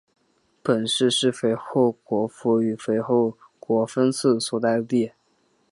[0.63, 5.11] 本市是肥后国府与肥后国分寺所在地。